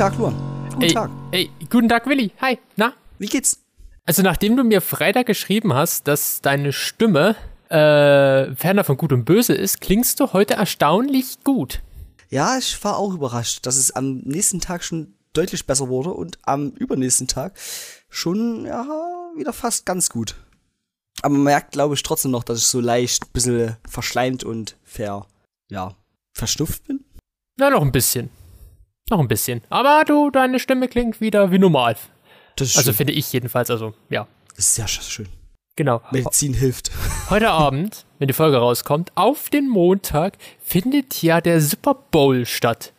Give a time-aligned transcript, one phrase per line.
[0.00, 0.34] Tag, Luan.
[0.70, 1.10] Guten ey, Tag.
[1.30, 2.32] Ey, guten Tag, Willi.
[2.40, 2.58] Hi.
[2.74, 2.94] Na?
[3.18, 3.60] Wie geht's?
[4.06, 7.36] Also, nachdem du mir Freitag geschrieben hast, dass deine Stimme
[7.68, 11.82] äh, ferner von Gut und Böse ist, klingst du heute erstaunlich gut.
[12.30, 16.38] Ja, ich war auch überrascht, dass es am nächsten Tag schon deutlich besser wurde und
[16.44, 17.52] am übernächsten Tag
[18.08, 18.86] schon, ja,
[19.36, 20.34] wieder fast ganz gut.
[21.20, 24.78] Aber man merkt, glaube ich, trotzdem noch, dass ich so leicht ein bisschen verschleimt und
[24.82, 25.26] ver,
[25.68, 25.94] ja,
[26.32, 27.04] verstufft bin.
[27.58, 28.30] Na, noch ein bisschen.
[29.10, 29.60] Noch ein bisschen.
[29.70, 31.96] Aber du, deine Stimme klingt wieder wie normal.
[32.58, 32.94] Also schön.
[32.94, 34.26] finde ich jedenfalls, also ja.
[34.56, 35.28] Das ist sehr sch- schön.
[35.76, 36.02] Genau.
[36.10, 36.90] Medizin hilft.
[37.30, 42.92] Heute Abend, wenn die Folge rauskommt, auf den Montag findet ja der Super Bowl statt.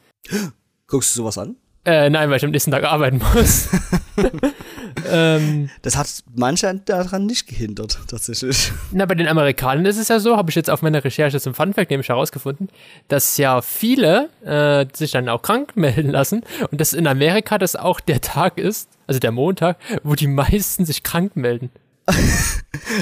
[0.88, 1.55] Guckst du sowas an?
[1.84, 3.70] Äh, nein, weil ich am nächsten Tag arbeiten muss.
[5.09, 8.72] ähm, Das hat manche daran nicht gehindert, tatsächlich.
[8.91, 11.53] na, bei den Amerikanern ist es ja so, habe ich jetzt auf meiner Recherche zum
[11.53, 12.70] Funfact nämlich herausgefunden,
[13.08, 17.75] dass ja viele äh, sich dann auch krank melden lassen und dass in Amerika das
[17.75, 21.72] auch der Tag ist, also der Montag, wo die meisten sich krank melden.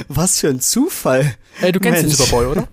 [0.08, 1.34] Was für ein Zufall.
[1.62, 2.16] Äh, du kennst Mensch.
[2.16, 2.68] den Super Bowl, oder?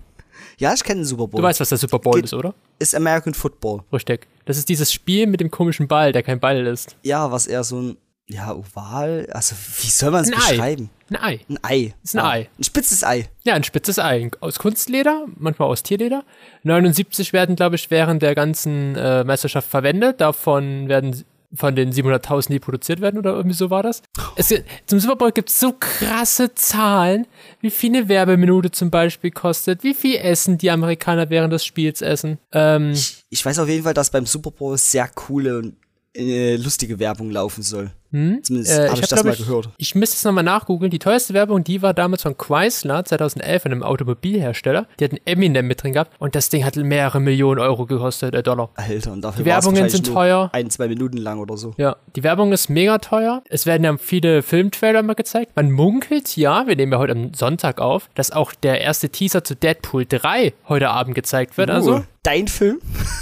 [0.59, 1.41] Ja, ich kenne den Super Bowl.
[1.41, 2.53] Du weißt, was der Super Bowl Geht- ist, oder?
[2.79, 3.81] ist American Football.
[3.93, 4.27] Richtig.
[4.45, 6.95] Das ist dieses Spiel mit dem komischen Ball, der kein Ball ist.
[7.03, 9.27] Ja, was eher so ein, ja, oval.
[9.31, 10.49] Also, wie soll man es Ein Ei.
[10.51, 10.89] beschreiben?
[11.09, 11.39] Ein Ei.
[11.49, 11.93] Ein Ei.
[12.03, 12.29] Ist ein ja.
[12.29, 12.49] Ei.
[12.59, 13.29] Ein spitzes Ei.
[13.43, 14.29] Ja, ein spitzes Ei.
[14.41, 16.23] Aus Kunstleder, manchmal aus Tierleder.
[16.63, 20.19] 79 werden, glaube ich, während der ganzen äh, Meisterschaft verwendet.
[20.21, 24.01] Davon werden von den 700.000, die produziert werden, oder irgendwie so war das.
[24.35, 24.53] Es,
[24.85, 27.25] zum Super Bowl gibt es so krasse Zahlen,
[27.61, 32.01] wie viel eine Werbeminute zum Beispiel kostet, wie viel Essen die Amerikaner während des Spiels
[32.01, 32.37] essen.
[32.51, 32.93] Ähm,
[33.29, 35.75] Ich weiß auf jeden Fall, dass beim Super Bowl sehr coole und
[36.15, 37.91] äh, lustige Werbung laufen soll.
[38.11, 39.69] Zumindest Äh, habe ich, hab, das mal ich, gehört.
[39.77, 40.89] Ich müsste es nochmal nachgoogeln.
[40.91, 44.87] Die teuerste Werbung, die war damals von Chrysler 2011, einem Automobilhersteller.
[44.99, 48.43] Die hatten Eminem mit drin gehabt und das Ding hat mehrere Millionen Euro gekostet, äh,
[48.43, 48.69] Dollar.
[48.75, 50.49] Alter, und dafür Die Werbungen sind teuer.
[50.53, 51.73] Ein, zwei Minuten lang oder so.
[51.77, 53.43] Ja, die Werbung ist mega teuer.
[53.49, 55.51] Es werden ja viele Filmtrailer mal gezeigt.
[55.55, 59.43] Man munkelt, ja, wir nehmen ja heute am Sonntag auf, dass auch der erste Teaser
[59.43, 61.69] zu Deadpool 3 heute Abend gezeigt wird.
[61.69, 62.79] Also, Uh, dein Film?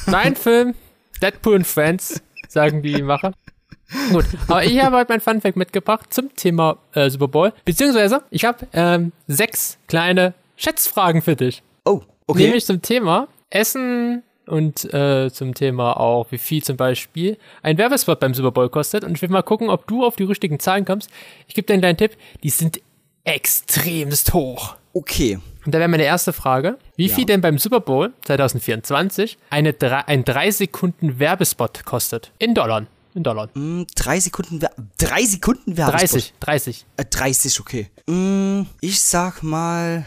[0.08, 0.74] mein Film,
[1.22, 3.34] Deadpool und Friends, sagen die Macher.
[4.12, 7.54] Gut, aber ich habe heute mein Funfact mitgebracht zum Thema äh, Super Bowl.
[7.66, 11.62] Beziehungsweise, ich habe ähm, sechs kleine Schätzfragen für dich.
[11.86, 12.44] Oh, okay.
[12.44, 18.20] Nämlich zum Thema Essen und äh, zum Thema auch, wie viel zum Beispiel ein Werbespot
[18.20, 19.04] beim Super Bowl kostet.
[19.04, 21.10] Und ich will mal gucken, ob du auf die richtigen Zahlen kommst.
[21.48, 22.18] Ich gebe dir einen kleinen Tipp.
[22.44, 22.82] Die sind
[23.24, 24.76] extremst hoch.
[24.94, 25.40] Okay.
[25.66, 26.78] Und da wäre meine erste Frage.
[26.96, 29.76] Wie viel denn beim Super Bowl 2024 eine
[30.06, 32.32] ein 3 Sekunden Werbespot kostet?
[32.38, 32.86] In Dollar.
[33.16, 33.50] In Dollar.
[33.54, 34.60] Hm, drei Sekunden,
[34.98, 36.34] drei Sekunden Werbespot.
[36.42, 36.86] 30, 30.
[36.98, 37.88] Äh, 30, okay.
[38.10, 40.06] Hm, ich sag mal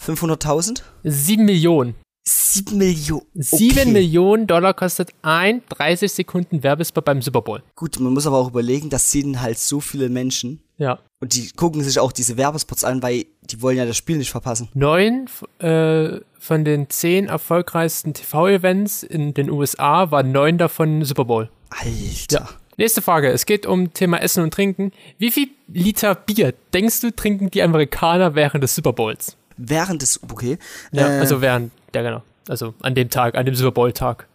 [0.00, 0.80] 500.000?
[1.02, 1.96] 7 Millionen.
[2.26, 3.26] 7 Millionen.
[3.34, 3.90] 7 okay.
[3.90, 7.62] Millionen Dollar kostet ein 30 Sekunden Werbespot beim Super Bowl.
[7.74, 10.62] Gut, man muss aber auch überlegen, das sehen halt so viele Menschen.
[10.78, 11.00] Ja.
[11.20, 14.30] Und die gucken sich auch diese Werbespots an, weil die wollen ja das Spiel nicht
[14.30, 14.68] verpassen.
[14.74, 15.26] Neun
[15.58, 21.50] äh, von den zehn erfolgreichsten TV-Events in den USA waren neun davon Super Bowl.
[21.80, 22.48] Alter.
[22.76, 23.30] Nächste Frage.
[23.30, 24.92] Es geht um Thema Essen und Trinken.
[25.18, 29.36] Wie viel Liter Bier denkst du trinken die Amerikaner während des Super Bowls?
[29.56, 30.58] Während des, okay.
[30.92, 32.22] Ja, äh, also während, ja genau.
[32.48, 34.26] Also an dem Tag, an dem Super Bowl-Tag.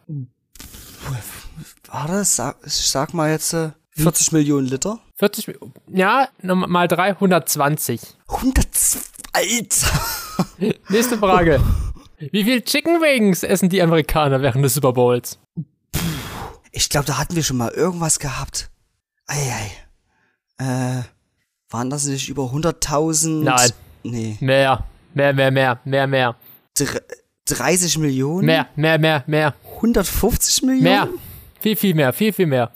[1.91, 4.99] war das, sag, ich sag mal jetzt äh, 40 Millionen Liter?
[5.15, 5.55] 40, Mi-
[5.93, 7.99] ja, mal drei, 120.
[8.29, 8.67] 100,
[9.33, 10.75] Alter.
[10.89, 11.59] Nächste Frage.
[12.31, 15.37] Wie viel Chicken Wings essen die Amerikaner während des Super Bowls?
[16.71, 18.69] Ich glaube, da hatten wir schon mal irgendwas gehabt.
[19.25, 19.71] Eieiei.
[20.57, 21.03] Äh,
[21.69, 23.43] waren das nicht über 100.000?
[23.43, 23.71] Nein.
[24.03, 24.37] Nee.
[24.39, 26.35] Mehr, mehr, mehr, mehr, mehr, mehr.
[26.77, 27.01] Dr
[27.45, 28.45] 30 Millionen?
[28.45, 29.55] Mehr, mehr, mehr, mehr.
[29.75, 30.83] 150 Millionen?
[30.83, 31.07] Mehr.
[31.59, 32.71] Viel, viel mehr, viel, viel mehr.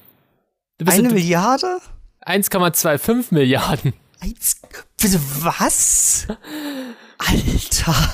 [0.86, 1.80] Eine in Milliarde?
[2.26, 3.94] 1,25 Milliarden.
[4.20, 4.60] Eins,
[5.00, 6.28] bitte was?
[7.18, 8.14] Alter.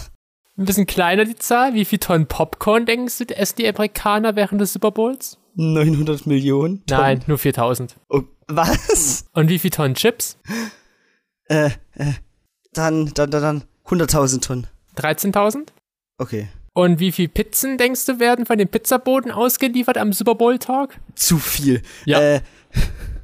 [0.59, 1.73] Ein bisschen kleiner die Zahl.
[1.73, 5.37] Wie viel Tonnen Popcorn denkst du, essen die Amerikaner während des Super Bowls?
[5.55, 6.85] 900 Millionen?
[6.85, 7.01] Tonnen.
[7.01, 7.95] Nein, nur 4000.
[8.09, 9.25] Oh, was?
[9.33, 10.37] Und wie viel Tonnen Chips?
[11.45, 12.11] Äh, äh,
[12.73, 14.67] dann, dann, dann, dann 100.000 Tonnen.
[14.97, 15.67] 13.000.
[16.17, 16.49] Okay.
[16.73, 20.99] Und wie viel Pizzen denkst du werden von dem Pizzaboden ausgeliefert am Super Bowl-Tag?
[21.15, 21.81] Zu viel.
[22.03, 22.19] Ja.
[22.19, 22.41] Äh,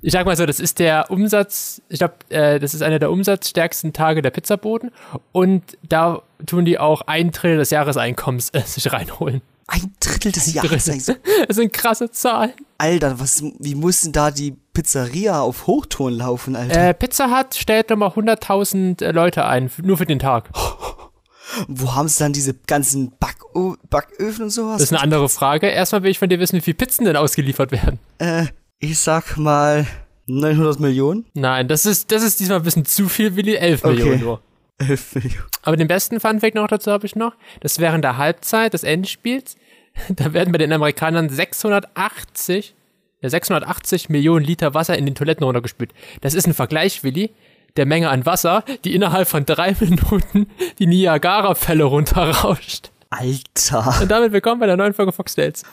[0.06, 3.10] Ich sag mal so, das ist der Umsatz, ich glaube, äh, das ist einer der
[3.10, 4.92] umsatzstärksten Tage der Pizzaboden.
[5.32, 9.42] Und da tun die auch ein Drittel des Jahreseinkommens äh, sich reinholen.
[9.66, 10.78] ein Drittel des Drittel.
[10.78, 11.12] Jahres.
[11.48, 12.54] Das sind krasse Zahlen.
[12.78, 16.90] Alter, was, wie muss denn da die Pizzeria auf Hochton laufen, Alter?
[16.90, 20.52] Äh, Pizza Hut stellt nochmal 100.000 äh, Leute ein, nur für den Tag.
[21.68, 24.74] Wo haben sie dann diese ganzen Backö Backöfen und sowas?
[24.74, 25.66] Das ist eine andere Frage.
[25.66, 27.98] Erstmal will ich von dir wissen, wie viele Pizzen denn ausgeliefert werden.
[28.20, 28.46] äh,
[28.80, 29.86] Ich sag mal
[30.28, 31.26] 900 Millionen.
[31.34, 33.56] Nein, das ist, das ist diesmal ein bisschen zu viel, Willi.
[33.56, 33.94] 11 Okay.
[33.96, 34.42] Millionen nur.
[34.80, 35.46] 11 Millionen.
[35.64, 37.34] Aber den besten Funfact noch dazu habe ich noch.
[37.62, 39.56] Das während der Halbzeit des Endspiels,
[40.10, 42.76] da werden bei den Amerikanern 680,
[43.22, 45.94] ja, 680 Millionen Liter Wasser in den Toiletten runtergespült.
[46.22, 47.32] Das ist ein Vergleich, Willi,
[47.78, 50.48] der Menge an Wasser, die innerhalb von drei Minuten
[50.80, 52.92] die Niagara-Fälle runterrauscht.
[53.10, 54.02] Alter.
[54.02, 55.64] Und damit willkommen bei der neuen Folge Fox Tales.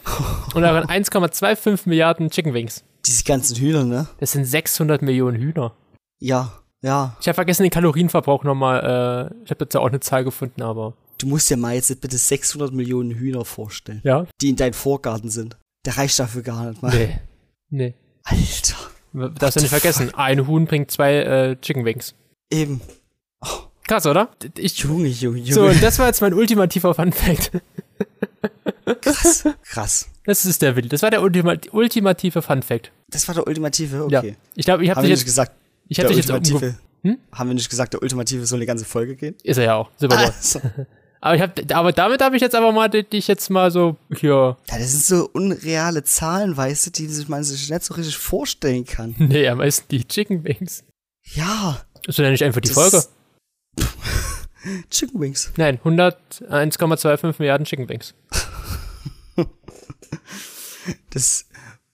[0.55, 2.85] Und darin 1,25 Milliarden Chicken Wings.
[3.07, 4.09] Diese ganzen Hühner, ne?
[4.19, 5.75] Das sind 600 Millionen Hühner.
[6.21, 6.53] Ja,
[6.83, 7.17] ja.
[7.21, 10.95] Ich habe vergessen, den Kalorienverbrauch nochmal, äh, ich habe dazu auch eine Zahl gefunden, aber
[11.23, 14.27] Du musst dir mal jetzt bitte 600 Millionen Hühner vorstellen, ja.
[14.41, 15.57] die in deinem Vorgarten sind.
[15.87, 16.93] Der reicht dafür gar nicht mal.
[16.93, 17.19] Nee.
[17.71, 17.95] Nee.
[18.25, 19.31] Alter.
[19.39, 22.17] Darfst du nicht vergessen, ein Huhn bringt zwei äh, Chicken Wings.
[22.51, 22.81] Eben.
[23.87, 24.29] Krass, oder?
[24.58, 25.52] Ich, Junge, Junge, Junge.
[25.52, 27.50] so, und das war jetzt mein ultimativer Fun Fact.
[29.00, 29.44] krass.
[29.64, 30.08] Krass.
[30.25, 30.88] Das ist der Willi.
[30.88, 32.93] Das war der Ultima ultimative Fun Fact.
[33.08, 34.20] Das war der ultimative, Ja.
[34.20, 34.37] okay.
[34.55, 35.52] Ich glaube, ich habe dich jetzt, gesagt,
[35.88, 37.19] ich hab der dich jetzt ultimative, Hm?
[37.32, 39.34] haben wir nicht gesagt, der ultimative soll eine ganze Folge gehen?
[39.43, 39.90] Ist er ja auch.
[39.96, 40.17] Super.
[40.19, 40.61] Also,
[41.25, 43.96] Aber, ich hab, aber damit habe ich jetzt aber mal di- dich jetzt mal so
[44.17, 44.56] hier.
[44.69, 48.17] ja, das sind so unreale Zahlen, weißt du, die sich man sich nicht so richtig
[48.17, 49.14] vorstellen kann.
[49.19, 50.82] Nee, am meisten die Chicken Wings.
[51.34, 53.05] Ja, Ist denn nicht einfach die Das- Folge?
[54.91, 55.53] Chicken Wings.
[55.57, 58.15] Nein, 100, 1,25 Milliarden Chicken Wings.
[61.11, 61.47] Das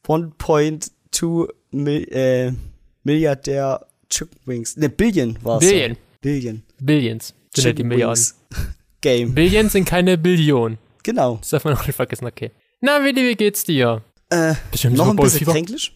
[0.06, 2.52] 1.2 Mil äh,
[3.04, 4.76] Milliardär Chicken Wings.
[4.76, 5.68] Ne, Billion war es.
[5.68, 5.96] Billion.
[6.20, 6.62] Billion.
[6.80, 8.16] Billions sind ja die Milliarden.
[8.16, 8.34] Wings
[9.00, 9.34] Game.
[9.34, 10.78] Billions sind keine Billionen.
[11.02, 11.36] Genau.
[11.36, 12.50] Das darf man auch nicht vergessen, okay.
[12.80, 14.02] Na, Willi, wie geht's dir?
[14.30, 15.92] Äh, Bist du noch ein bisschen kränklich?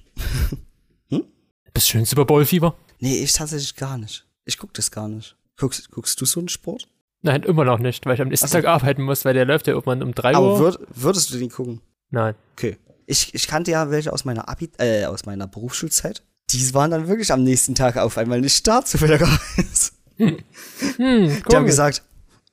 [1.09, 2.77] Bist du schon im Super Bowl Fieber?
[3.01, 4.27] Nee, ich tatsächlich gar nicht.
[4.45, 5.37] Ich guck das gar nicht.
[5.63, 6.89] Guckst, guckst du so einen Sport?
[7.23, 8.59] Nein, immer noch nicht, weil ich am nächsten Ach so.
[8.59, 10.59] Tag arbeiten muss, weil der läuft ja irgendwann um 3 Aber Uhr.
[10.59, 11.81] würd, würdest du den gucken?
[12.11, 12.35] Nein.
[12.55, 12.79] Okay.
[13.07, 16.25] Ich, ich kannte ja welche aus meiner Abi, äh, aus meiner Berufsschulzeit.
[16.51, 19.93] Die waren dann wirklich am nächsten Tag auf einmal nicht da, zufälligerweise.
[20.17, 20.37] Hm,
[20.99, 22.03] Die haben gesagt,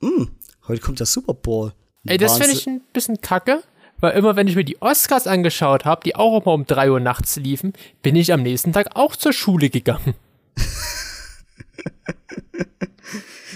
[0.02, 0.30] hm,
[0.68, 1.74] heute kommt der Super Bowl.
[2.06, 3.64] Ey, das finde ich ein bisschen kacke,
[4.00, 7.00] weil immer, wenn ich mir die Oscars angeschaut habe, die auch immer um 3 Uhr
[7.00, 7.74] nachts liefen,
[8.04, 10.14] bin ich am nächsten Tag auch zur Schule gegangen.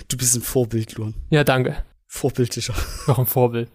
[0.08, 1.14] Du bist ein Vorbild, Luan.
[1.30, 1.78] Ja, danke.
[2.08, 2.74] Vorbildlicher.
[3.08, 3.70] Noch ein Vorbild.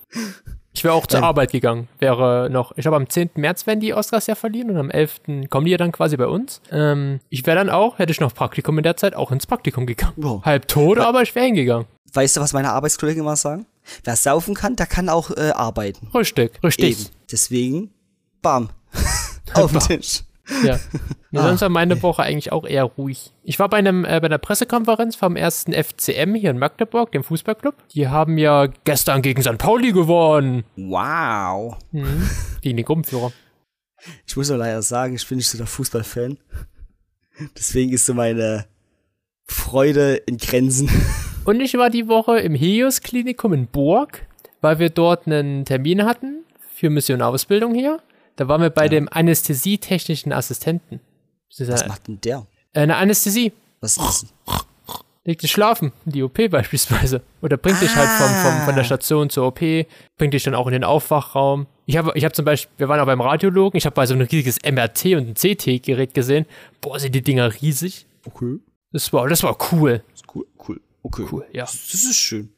[0.72, 1.24] Ich wäre auch zur Ähm.
[1.24, 1.88] Arbeit gegangen.
[1.98, 3.30] Wäre noch, ich glaube, am 10.
[3.34, 5.48] März werden die Oscars ja verliehen und am 11.
[5.50, 6.60] kommen die ja dann quasi bei uns.
[6.70, 9.86] Ähm, ich wäre dann auch, hätte ich noch Praktikum in der Zeit, auch ins Praktikum
[9.86, 10.12] gegangen.
[10.16, 10.44] Wow.
[10.44, 11.86] Halb tot, aber ich wäre hingegangen.
[12.12, 13.66] Weißt du, was meine Arbeitskollegen immer sagen?
[14.04, 16.08] Wer saufen kann, der kann auch äh, arbeiten.
[16.14, 17.00] Richtig, richtig.
[17.00, 17.10] Eben.
[17.32, 17.90] Deswegen,
[18.42, 18.70] bam.
[19.54, 20.22] Auf den Tisch.
[20.64, 20.78] Ja.
[21.30, 23.34] Nee, sonst Ah, war meine Woche eigentlich auch eher ruhig.
[23.42, 27.22] Ich war bei einem äh, bei einer Pressekonferenz vom ersten FCM hier in Magdeburg, dem
[27.22, 27.74] Fußballclub.
[27.90, 29.58] Die haben ja gestern gegen St.
[29.58, 30.64] Pauli gewonnen.
[30.76, 31.76] Wow.
[32.62, 33.30] Gegen den Gruppenführer.
[34.26, 36.38] Ich muss nur leider sagen, ich bin nicht so der Fußballfan.
[37.58, 38.64] Deswegen ist so meine
[39.44, 40.88] Freude in Grenzen.
[41.44, 44.26] Und ich war die Woche im Helios Klinikum in Burg,
[44.62, 46.44] weil wir dort einen Termin hatten
[46.74, 48.00] für Missionausbildung hier.
[48.38, 51.00] Da waren wir bei dem anästhesietechnischen Assistenten.
[51.50, 52.46] Das ist Was macht denn der?
[52.72, 53.52] eine Anästhesie.
[53.80, 54.00] Was ist
[54.46, 54.62] das?
[55.24, 57.22] Legt dich schlafen, in die OP beispielsweise.
[57.42, 59.58] Oder bringt dich halt vom, vom, von der Station zur OP,
[60.16, 61.66] bringt dich dann auch in den Aufwachraum.
[61.86, 64.14] Ich habe ich hab zum Beispiel, wir waren auch beim Radiologen, ich habe bei so
[64.14, 66.46] ein riesiges MRT und ein CT-Gerät gesehen.
[66.80, 68.06] Boah, sind die Dinger riesig.
[68.24, 68.60] Okay.
[68.92, 70.04] Das war, das war cool.
[70.14, 70.80] Ist cool, cool.
[71.02, 71.26] Okay.
[71.30, 71.64] Cool, ja.
[71.64, 72.50] Das, das ist schön.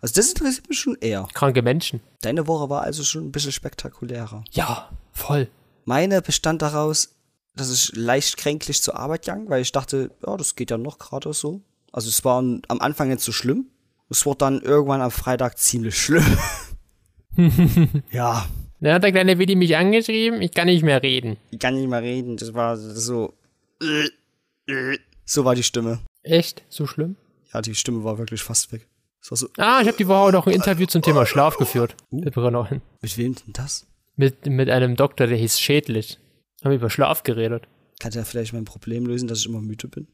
[0.00, 1.28] Also das interessiert mich schon eher.
[1.34, 2.00] Kranke Menschen.
[2.22, 4.42] Deine Woche war also schon ein bisschen spektakulärer.
[4.52, 5.48] Ja, voll.
[5.84, 7.14] Meine bestand daraus,
[7.54, 10.98] dass ich leicht kränklich zur Arbeit ging, weil ich dachte, ja, das geht ja noch
[10.98, 11.60] gerade so.
[11.92, 13.66] Also es war am Anfang nicht so schlimm.
[14.10, 16.24] Es wurde dann irgendwann am Freitag ziemlich schlimm.
[18.12, 18.46] ja,
[18.80, 21.36] Dann hat der kleine Willi mich angeschrieben, ich kann nicht mehr reden.
[21.50, 22.36] ich kann nicht mehr reden.
[22.36, 23.34] Das war so.
[25.24, 26.00] So war die Stimme.
[26.22, 26.62] Echt?
[26.68, 27.16] So schlimm?
[27.52, 28.86] Ja, die Stimme war wirklich fast weg.
[29.20, 29.48] So.
[29.56, 31.96] Ah, ich habe die Woche auch noch ein Interview zum Thema Schlaf geführt.
[32.10, 32.80] Das wir noch hin.
[33.00, 33.86] Mit wem denn das?
[34.16, 36.18] Mit, mit einem Doktor, der hieß Schädlich.
[36.64, 37.64] Haben über Schlaf geredet.
[38.00, 40.06] Kann der vielleicht mein Problem lösen, dass ich immer müde bin?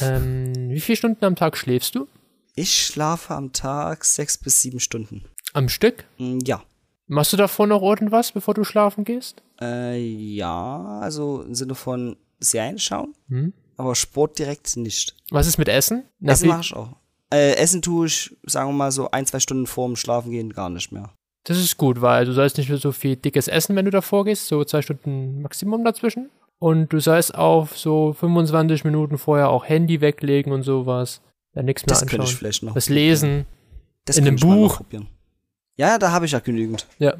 [0.00, 2.08] Ähm, wie viele Stunden am Tag schläfst du?
[2.54, 5.24] Ich schlafe am Tag sechs bis sieben Stunden.
[5.54, 6.04] Am Stück?
[6.18, 6.62] Mm, Ja.
[7.08, 9.42] Machst du davor noch irgendwas, bevor du schlafen gehst?
[9.60, 13.52] Äh, ja, also im Sinne von Serien schauen, Hm?
[13.76, 15.14] aber Sport direkt nicht.
[15.30, 16.04] Was ist mit Essen?
[16.20, 16.96] Na, Essen mache ich auch.
[17.30, 20.70] Äh, Essen tue ich, sagen wir mal so, ein, zwei Stunden vorm Schlafen gehen gar
[20.70, 21.12] nicht mehr.
[21.44, 24.24] Das ist gut, weil du sollst nicht mehr so viel dickes essen, wenn du davor
[24.24, 26.30] gehst, so zwei Stunden Maximum dazwischen.
[26.58, 31.20] Und du sollst auf so 25 Minuten vorher auch Handy weglegen und sowas.
[31.54, 32.38] Dann nichts mehr Das könnte ich anschauen.
[32.38, 32.74] vielleicht noch.
[32.74, 33.46] Das Lesen.
[34.04, 34.76] Das in einem Buch.
[34.76, 35.08] probieren.
[35.76, 36.86] Ja, da habe ich ja genügend.
[36.98, 37.14] Ja.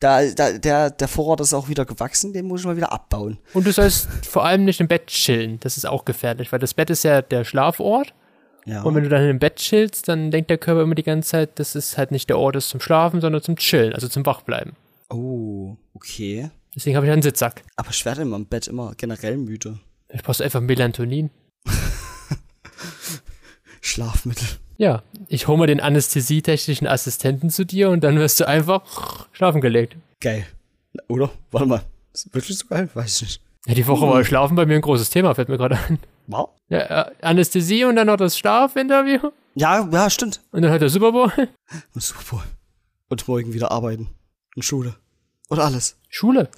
[0.00, 3.38] Da, da, der, der Vorrat ist auch wieder gewachsen, den muss ich mal wieder abbauen.
[3.52, 5.60] Und du sollst vor allem nicht im Bett chillen.
[5.60, 8.14] Das ist auch gefährlich, weil das Bett ist ja der Schlafort.
[8.66, 8.82] Ja.
[8.82, 11.58] Und wenn du dann im Bett chillst, dann denkt der Körper immer die ganze Zeit,
[11.58, 14.74] das ist halt nicht der Ort ist zum Schlafen, sondern zum Chillen, also zum Wachbleiben.
[15.08, 16.50] oh, okay.
[16.74, 17.62] Deswegen habe ich einen Sitzsack.
[17.76, 19.80] Aber ich werde immer im Bett immer generell müde.
[20.08, 21.30] Ich brauchst einfach Melatonin.
[23.80, 24.46] Schlafmittel.
[24.76, 29.60] Ja, ich hole mal den anästhesietechnischen Assistenten zu dir und dann wirst du einfach schlafen
[29.60, 29.96] gelegt.
[30.20, 30.46] Geil.
[31.08, 31.30] Oder?
[31.50, 31.82] Warte mal.
[32.12, 32.88] Ist wirklich so geil?
[32.94, 33.42] Weiß ich nicht.
[33.66, 35.98] Ja, die Woche war Schlafen bei mir ein großes Thema, fällt mir gerade ein.
[36.30, 36.50] Wow.
[36.68, 40.40] Ja, äh, Anästhesie und dann noch das Schlafinterview Ja, ja, stimmt.
[40.52, 41.32] und dann halt der Super Bowl.
[41.94, 42.42] Und Super Bowl.
[43.08, 44.08] Und morgen wieder arbeiten.
[44.54, 44.94] Und Schule.
[45.48, 45.96] Und alles.
[46.08, 46.48] Schule.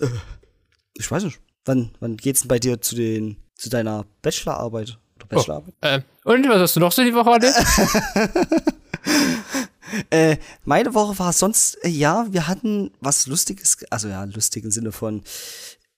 [0.95, 1.41] Ich weiß nicht.
[1.65, 4.99] Wann, wann geht's denn bei dir zu den, zu deiner Bachelorarbeit?
[5.17, 5.75] Oder Bachelorarbeit?
[5.81, 7.55] Äh, und was hast du noch so die Woche erlebt?
[10.09, 14.71] Äh, meine Woche war sonst, äh, ja, wir hatten was Lustiges, also ja, lustig im
[14.71, 15.23] Sinne von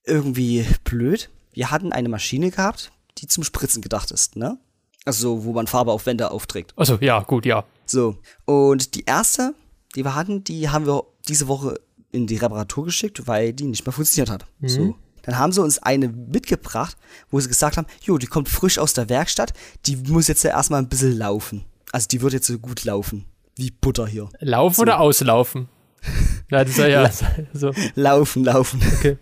[0.04, 1.30] irgendwie blöd.
[1.52, 2.90] Wir hatten eine Maschine gehabt,
[3.24, 4.58] die zum Spritzen gedacht ist, ne?
[5.06, 6.72] Also, wo man Farbe auf Wände aufträgt.
[6.76, 7.64] Achso, ja, gut, ja.
[7.86, 8.16] So.
[8.44, 9.54] Und die erste,
[9.94, 11.78] die wir hatten, die haben wir diese Woche
[12.12, 14.46] in die Reparatur geschickt, weil die nicht mehr funktioniert hat.
[14.62, 14.94] So.
[15.22, 16.96] Dann haben sie uns eine mitgebracht,
[17.30, 19.52] wo sie gesagt haben, jo, die kommt frisch aus der Werkstatt,
[19.86, 21.64] die muss jetzt ja erstmal ein bisschen laufen.
[21.92, 23.24] Also die wird jetzt so gut laufen.
[23.56, 24.28] Wie Butter hier.
[24.40, 25.68] Laufen oder auslaufen?
[26.50, 27.10] Na, das soll ja
[27.52, 27.72] so.
[27.94, 28.82] Laufen, laufen.
[28.98, 29.16] Okay.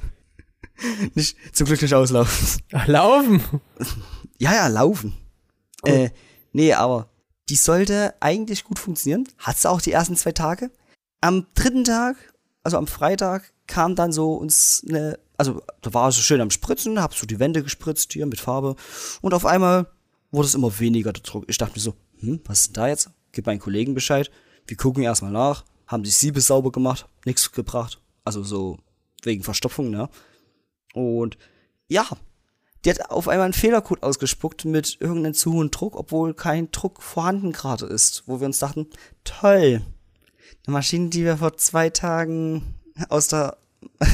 [1.14, 2.62] Nicht, zum Glück nicht auslaufen.
[2.72, 3.42] Ach, laufen.
[4.38, 5.14] Ja, ja, laufen.
[5.84, 6.10] Äh,
[6.52, 7.08] nee, aber
[7.48, 9.28] die sollte eigentlich gut funktionieren.
[9.38, 10.70] Hat sie auch die ersten zwei Tage.
[11.20, 12.16] Am dritten Tag,
[12.62, 17.00] also am Freitag, kam dann so uns eine, also da war sie schön am Spritzen,
[17.00, 18.76] hab so die Wände gespritzt hier mit Farbe
[19.20, 19.86] und auf einmal
[20.30, 21.44] wurde es immer weniger der Druck.
[21.46, 23.10] Ich dachte mir so, hm, was ist denn da jetzt?
[23.32, 24.30] Gib meinen Kollegen Bescheid.
[24.66, 28.00] Wir gucken erstmal nach, haben die Siebe sauber gemacht, nichts gebracht.
[28.24, 28.78] Also so
[29.22, 30.08] wegen Verstopfung, ne?
[30.94, 31.38] Und
[31.88, 32.06] ja,
[32.84, 37.02] die hat auf einmal einen Fehlercode ausgespuckt mit irgendeinem zu hohen Druck, obwohl kein Druck
[37.02, 38.24] vorhanden gerade ist.
[38.26, 38.88] Wo wir uns dachten,
[39.24, 39.82] toll,
[40.66, 42.74] eine Maschine, die wir vor zwei Tagen
[43.08, 43.56] aus der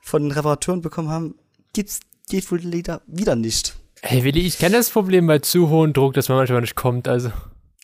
[0.00, 1.34] von den Reparaturen bekommen haben,
[1.72, 3.76] gibt's geht wohl wieder, wieder nicht.
[4.02, 7.08] Hey Willi, ich kenne das Problem bei zu hohem Druck, dass man manchmal nicht kommt,
[7.08, 7.30] also.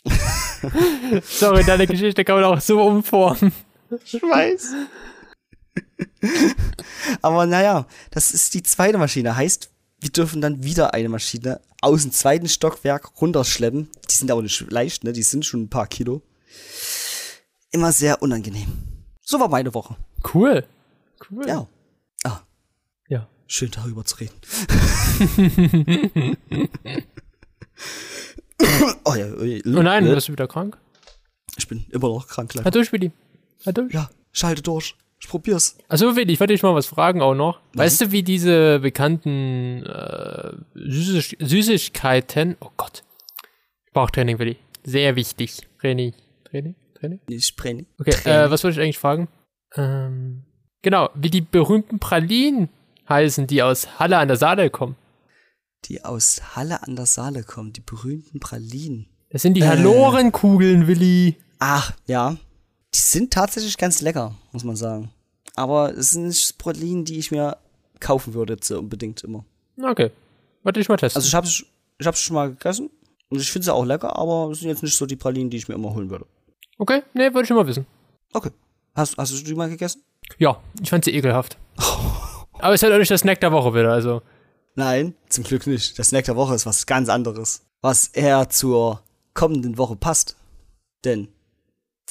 [1.24, 3.52] Sorry, deine Geschichte kann man auch so umformen.
[4.04, 4.74] Ich weiß.
[7.22, 9.36] Aber naja, das ist die zweite Maschine.
[9.36, 13.88] Heißt, wir dürfen dann wieder eine Maschine aus dem zweiten Stockwerk runterschleppen.
[14.10, 15.12] Die sind aber nicht leicht, ne?
[15.12, 16.22] Die sind schon ein paar Kilo.
[17.70, 18.66] Immer sehr unangenehm.
[19.20, 19.96] So war meine Woche.
[20.34, 20.64] Cool.
[21.30, 21.46] Cool.
[21.46, 21.66] Ja.
[22.24, 22.40] Ah,
[23.08, 23.28] Ja.
[23.46, 24.34] schön darüber zu reden.
[29.04, 29.26] oh ja,
[29.76, 30.76] Oh nein, äh, bist du wieder krank?
[31.56, 32.54] ich bin immer noch krank.
[32.54, 32.64] leider.
[32.64, 33.12] Na durch, Willi.
[33.64, 33.92] Na durch.
[33.92, 34.94] Ja, schalte durch.
[35.20, 35.76] Ich probier's.
[35.88, 37.60] Also Willi, ich wollte dich mal was fragen auch noch.
[37.74, 43.04] Weißt du, wie diese bekannten äh, Süßig Süßigkeiten, oh Gott,
[43.92, 45.68] Bauchtraining, Willi, sehr wichtig.
[45.78, 47.20] Training, Training, Training?
[47.28, 47.86] Nicht Training.
[47.98, 49.28] Okay, äh, was wollte ich eigentlich fragen?
[49.76, 50.44] Ähm,
[50.80, 52.70] genau, wie die berühmten Pralinen
[53.08, 54.96] heißen, die aus Halle an der Saale kommen.
[55.84, 59.08] Die aus Halle an der Saale kommen, die berühmten Pralinen.
[59.30, 61.36] Das sind die Halorenkugeln, Willi.
[61.58, 62.36] Ach, ja.
[62.94, 65.10] Die sind tatsächlich ganz lecker, muss man sagen.
[65.54, 67.56] Aber es sind nicht Pralinen, die ich mir
[68.00, 69.44] kaufen würde, so unbedingt immer.
[69.80, 70.10] Okay,
[70.62, 71.18] wollte ich mal testen.
[71.18, 71.64] Also ich hab's,
[71.98, 72.90] ich hab's schon mal gegessen.
[73.28, 75.56] Und ich finde sie auch lecker, aber es sind jetzt nicht so die Pralinen, die
[75.56, 76.26] ich mir immer holen würde.
[76.78, 77.86] okay, nee, wollte ich mal wissen.
[78.32, 78.50] Okay.
[78.94, 80.02] Hast, hast du die mal gegessen?
[80.38, 81.56] Ja, ich fand sie ekelhaft.
[82.58, 84.22] Aber es ist halt auch nicht der Snack der Woche wieder, also.
[84.74, 85.96] Nein, zum Glück nicht.
[85.96, 87.62] Der Snack der Woche ist was ganz anderes.
[87.80, 89.02] Was eher zur
[89.34, 90.36] kommenden Woche passt.
[91.04, 91.28] Denn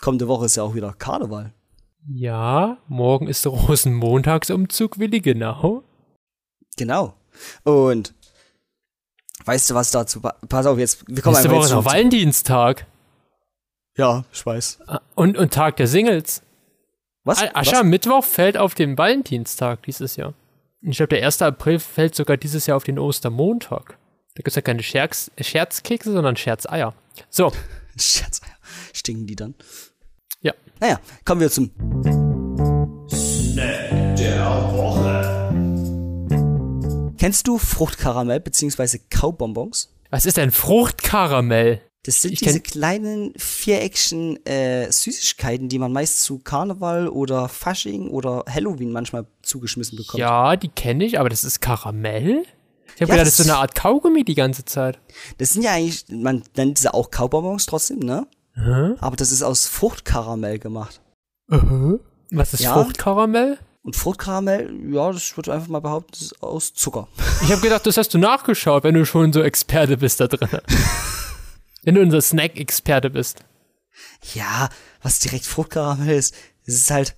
[0.01, 1.53] kommende Woche ist ja auch wieder Karneval.
[2.07, 5.83] Ja, morgen ist der Rosenmontagsumzug, Willi, genau.
[6.77, 7.13] Genau.
[7.63, 8.13] Und
[9.45, 10.21] weißt du, was dazu.
[10.21, 11.03] pa- Pass auf, jetzt.
[11.07, 12.85] Wir kommen Nächste Woche ist noch Valentinstag.
[13.97, 14.79] Ja, ich weiß.
[14.87, 16.41] Ah, Und, und Tag der Singles.
[17.25, 17.43] Was?
[17.53, 20.33] Aschermittwoch fällt auf den Valentinstag dieses Jahr.
[20.81, 21.41] Und ich glaube, der 1.
[21.41, 23.97] April fällt sogar dieses Jahr auf den Ostermontag.
[24.35, 26.93] Da gibt es ja keine Scherz Scherzkekse, sondern Scherzeier.
[27.29, 27.51] So,
[27.95, 28.05] Was?
[28.05, 28.41] Scherz.
[28.93, 29.55] Stinken die dann?
[30.81, 30.87] Ja.
[30.87, 31.71] Naja, kommen wir zum.
[37.17, 38.99] Kennst du Fruchtkaramell bzw.
[39.09, 39.93] Kaubonbons?
[40.09, 41.81] Was ist denn Fruchtkaramell?
[42.03, 48.09] Das sind Ich diese kleinen viereckchen äh, Süßigkeiten, die man meist zu Karneval oder Fasching
[48.09, 50.19] oder Halloween manchmal zugeschmissen bekommt.
[50.19, 52.45] Ja, die kenne ich, aber das ist Karamell?
[52.95, 54.97] Ich habe Ja, gedacht, das ist so eine Art Kaugummi die ganze Zeit.
[55.37, 58.25] Das sind ja eigentlich, man nennt sie auch Kaubonbons trotzdem, ne?
[58.99, 61.01] Aber das ist aus Fruchtkaramell gemacht.
[61.51, 61.99] Uh
[62.31, 62.73] Was ist Ja.
[62.73, 63.57] Fruchtkaramell?
[63.81, 67.07] Und Fruchtkaramell, ja, das würde einfach mal behaupten, das ist aus Zucker.
[67.43, 70.49] Ich habe gedacht, das hast du nachgeschaut, wenn du schon so Experte bist da drin.
[71.83, 73.39] wenn du unser Snack-Experte bist.
[74.33, 74.69] Ja,
[75.01, 76.35] was direkt Fruchtkaramell ist,
[76.65, 77.15] das ist halt.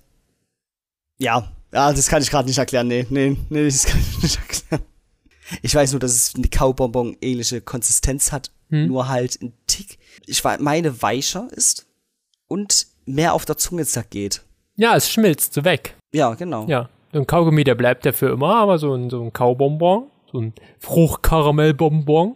[1.18, 2.86] Ja, ja, das kann ich gerade nicht erklären.
[2.86, 4.82] Nee, nee, nee, das kann ich nicht erklären.
[5.62, 8.86] Ich weiß nur, dass es eine Kaubonbon ähnliche Konsistenz hat, Hm.
[8.86, 9.98] nur halt ein Tick.
[10.26, 11.86] Ich meine weicher ist
[12.48, 14.42] und mehr auf der Zunge zergeht.
[14.76, 15.94] Ja, es schmilzt so weg.
[16.14, 16.66] Ja, genau.
[16.66, 16.88] Ja.
[17.12, 20.40] So ein Kaugummi, der bleibt ja für immer, aber so ein, so ein Kaubonbon, so
[20.40, 22.34] ein Fruchtkaramellbonbon,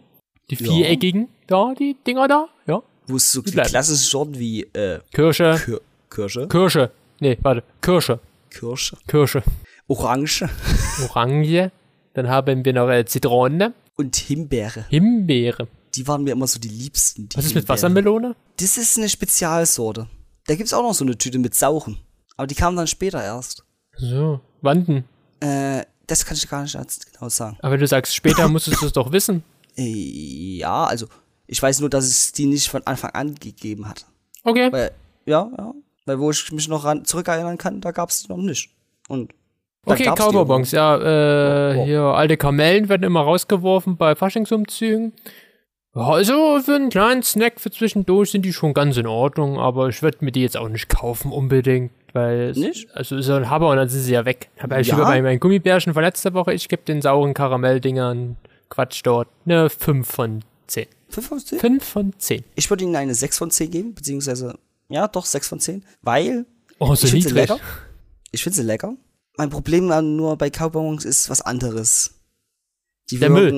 [0.51, 0.71] die Ja.
[0.71, 2.83] viereckigen, da, die Dinger da, ja.
[3.07, 8.19] Wo es so klassischen Sorten wie äh, Kirsche, Kir Kirsche, Kirsche, nee, warte, Kirsche,
[8.51, 9.41] Kirsche, Kirsche,
[9.87, 10.47] Orange
[11.03, 11.71] Orange,
[12.13, 14.85] dann haben wir noch äh, Zitrone, und Himbeere.
[14.89, 15.67] Himbeere.
[15.97, 17.27] Die waren mir immer so die liebsten.
[17.27, 17.67] Die Was ist mit.
[17.67, 18.35] Wassermelone?
[18.59, 20.07] Das ist eine Spezialsorte.
[20.45, 21.97] Da gibt's auch noch so eine Tüte mit Sauchen.
[22.37, 23.63] Aber die kam dann später erst.
[23.97, 25.05] So, Wanden.
[25.39, 26.77] Äh, das kann ich gar nicht
[27.13, 27.57] genau sagen.
[27.61, 29.43] Aber wenn du sagst, später musstest du es doch wissen.
[29.75, 29.83] Äh,
[30.57, 31.07] ja, also,
[31.47, 34.05] ich weiß nur, dass es die nicht von Anfang an gegeben hat.
[34.43, 34.71] Okay.
[34.71, 34.91] Weil,
[35.25, 35.73] ja, ja.
[36.05, 38.69] Weil wo ich mich noch ran zurückerinnern kann, da gab's die noch nicht.
[39.09, 39.33] Und
[39.85, 41.83] Okay, Kaubonbons, ja, äh, Ja.
[41.85, 45.13] hier, alte Kamellen werden immer rausgeworfen bei Faschingsumzügen.
[45.97, 49.89] Ja, also für einen kleinen Snack für zwischendurch sind die schon ganz in Ordnung, aber
[49.89, 52.89] ich würde mir die jetzt auch nicht kaufen unbedingt, weil es, Nicht?
[52.95, 54.49] also so ein Haber und dann sind sie ja weg.
[54.79, 54.95] Ich Ja.
[54.95, 58.37] über mein, mein Gummibärchen von letzter Woche, ich gebe den sauren Karamelldingern
[58.69, 60.85] Quatsch dort eine 5 von 10.
[61.09, 61.59] 5 von 10?
[61.59, 62.43] 5 von 10.
[62.55, 64.57] Ich würde ihnen eine 6 von 10 geben, beziehungsweise,
[64.89, 65.83] ja, doch, 6 von 10.
[66.01, 66.45] Weil
[66.79, 67.59] Oh, so ich finde sie lecker.
[68.31, 68.93] Ich finde sie lecker.
[69.37, 72.13] Mein Problem nur bei Kaubonbons ist was anderes.
[73.09, 73.51] Die Der Müll.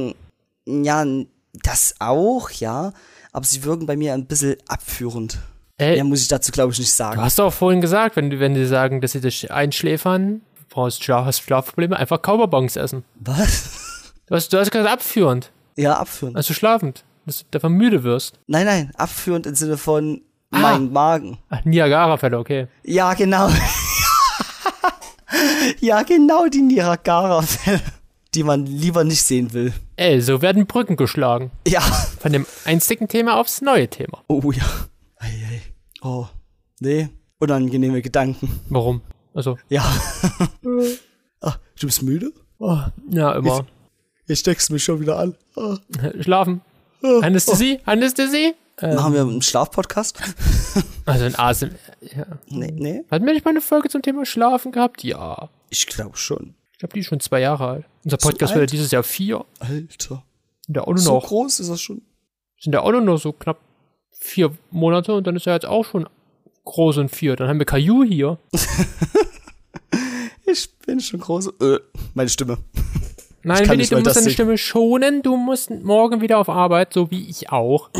[0.65, 2.93] wirken, ja, n- das auch, ja,
[3.31, 5.39] aber sie wirken bei mir ein bisschen abführend.
[5.77, 7.21] Ey, Mehr muss ich dazu, glaube ich, nicht Du sagen.
[7.21, 11.97] hast doch vorhin gesagt, wenn, wenn die sagen, dass sie dich einschläfern, du brauchst Schlafprobleme,
[11.97, 13.03] einfach Kaubonbons essen.
[13.15, 14.13] Was?
[14.27, 16.35] Du hast, du hast gesagt abführend, Ja, abführend.
[16.35, 18.39] also schlafend, dass du davon müde wirst.
[18.47, 20.21] Nein, nein, abführend im Sinne von
[20.51, 20.59] Ah.
[20.59, 21.37] mein Magen.
[21.49, 22.67] Ach, Niagara-Fälle, okay.
[22.83, 23.49] Ja, genau.
[25.79, 27.81] ja, genau die Niagara-Fälle,
[28.35, 29.73] die man lieber nicht sehen will.
[29.95, 31.51] Ey, so werden Brücken geschlagen.
[31.67, 31.81] Ja.
[31.81, 34.23] Von dem einstigen Thema aufs neue Thema.
[34.27, 34.65] Oh ja.
[35.17, 35.61] Ei, ei.
[36.01, 36.27] Oh.
[36.79, 37.09] Nee.
[37.39, 38.59] Unangenehme Gedanken.
[38.69, 39.01] Warum?
[39.33, 39.83] Also, Ja.
[41.41, 42.31] ah, du bist müde?
[42.59, 42.77] oh,
[43.09, 43.65] ja, immer.
[44.27, 45.35] Jetzt steckst du mich schon wieder an.
[45.55, 45.77] Ah.
[46.19, 46.61] Schlafen.
[47.01, 47.79] Anästhesie?
[47.85, 48.53] Anästhesie?
[48.77, 50.19] Äh, Machen wir einen Schlafpodcast?
[51.05, 51.69] also ein ASM.
[52.01, 52.25] Ja.
[52.47, 53.03] nee, nee.
[53.09, 55.03] Hatten wir nicht mal eine Folge zum Thema Schlafen gehabt?
[55.03, 55.49] Ja.
[55.69, 56.55] Ich glaube schon.
[56.79, 57.85] Ich glaube, die ist schon zwei Jahre alt.
[58.05, 58.61] Unser So Podcast alt?
[58.61, 59.43] wird dieses Jahr vier.
[59.59, 60.23] Alter.
[60.65, 62.01] Sind da auch nur So noch, groß ist das schon.
[62.57, 63.59] sind da auch nur noch so knapp
[64.11, 66.07] vier Monate und dann ist er jetzt auch schon
[66.63, 67.35] groß und vier.
[67.35, 68.39] Dann haben wir Caillou hier.
[70.45, 71.47] Ich bin schon groß.
[71.61, 71.79] Äh,
[72.15, 72.57] meine Stimme.
[73.43, 74.31] Nein, Willi, du musst deine.
[74.31, 75.21] Stimme schonen.
[75.21, 77.89] Du musst morgen wieder auf Arbeit, so wie ich auch.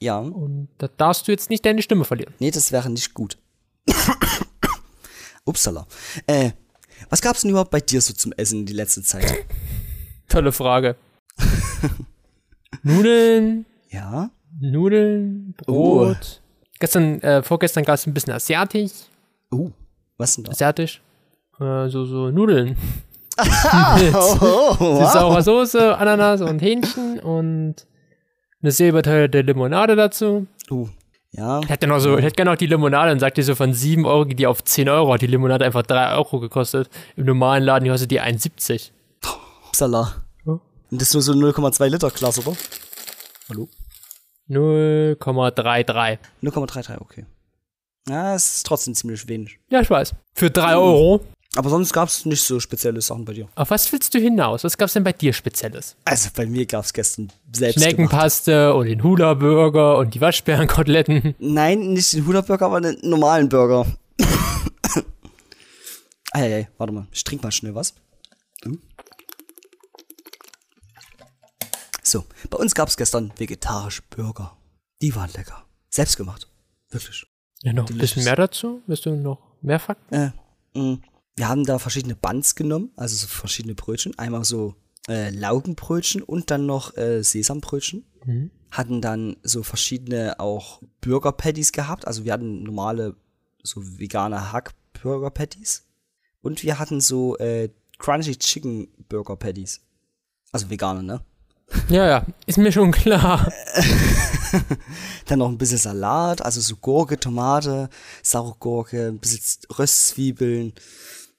[0.00, 0.18] Ja.
[0.18, 2.34] Und da darfst du jetzt nicht deine Stimme verlieren.
[2.40, 3.36] Nee, das wäre nicht gut.
[5.44, 5.86] Upsala.
[6.26, 6.50] Äh,
[7.10, 9.44] was gab's denn überhaupt bei dir so zum Essen in die letzte Zeit?
[10.28, 10.96] Tolle Frage.
[12.82, 14.30] Nudeln, Ja?
[14.60, 16.40] Nudeln, Brot.
[16.78, 18.92] Gestern, äh, vorgestern gab es ein bisschen asiatisch.
[19.52, 19.70] Uh,
[20.18, 20.50] was denn da?
[20.52, 21.00] Asiatisch.
[21.60, 22.76] Äh, so, so Nudeln.
[23.38, 27.86] Oh, Mit saurer Soße, Ananas und Hähnchen und
[28.60, 30.46] eine silberteure Limonade dazu.
[30.70, 30.86] Uh,
[31.32, 31.60] ja.
[31.60, 34.06] Ich hätte noch so, ich hätte gerne noch die Limonade und sagte so von 7
[34.06, 35.12] Euro geht die auf 10 Euro.
[35.12, 36.88] Hat die Limonade einfach 3 Euro gekostet.
[37.16, 38.90] Im normalen Laden kostet die 1,70.
[39.68, 40.24] Upsala.
[40.44, 40.52] Ja.
[40.52, 42.56] Und das ist nur so 0,2 Liter Glas, oder?
[43.48, 43.68] Hallo?
[44.48, 46.18] 0,33.
[46.42, 47.24] 0,33, okay.
[48.08, 49.58] Ja, es ist trotzdem ziemlich wenig.
[49.70, 50.14] Ja, ich weiß.
[50.34, 51.20] Für 3 Euro.
[51.54, 53.48] Aber sonst gab's nicht so spezielle Sachen bei dir.
[53.56, 54.64] Auf was willst du hinaus?
[54.64, 55.96] Was gab's denn bei dir Spezielles?
[56.04, 57.78] Also bei mir gab's gestern selbst.
[57.78, 61.34] Schneckenpaste und den Hula-Burger und die Waschbärenkoteletten.
[61.38, 63.86] Nein, nicht den Hula-Burger, aber einen normalen Burger.
[66.32, 67.06] Eieiei, warte mal.
[67.12, 67.94] Ich trink mal schnell was.
[68.64, 68.80] Hm.
[72.02, 74.56] So, bei uns gab's gestern vegetarische Burger.
[75.02, 75.66] Die waren lecker.
[75.90, 76.48] Selbst gemacht.
[76.88, 77.26] Wirklich.
[77.62, 78.80] Ja, noch ein bisschen mehr dazu?
[78.86, 80.14] Willst du noch mehr Fakten?
[80.14, 80.30] Äh,
[80.74, 80.98] mh.
[81.36, 84.18] Wir haben da verschiedene Buns genommen, also so verschiedene Brötchen.
[84.18, 84.74] Einmal so
[85.08, 88.04] äh, Laugenbrötchen und dann noch äh, Sesambrötchen.
[88.70, 92.06] Hatten dann so verschiedene auch Burger Patties gehabt.
[92.06, 93.16] Also wir hatten normale,
[93.62, 95.86] so vegane Hack Burger Patties.
[96.42, 99.80] Und wir hatten so äh, Crunchy Chicken Burger Patties.
[100.52, 101.24] Also vegane, ne?
[101.88, 103.50] Ja, ja, ist mir schon klar.
[105.26, 107.88] Dann noch ein bisschen Salat, also so Gurke, Tomate,
[108.22, 110.74] saure Gurke, ein bisschen Röstzwiebeln.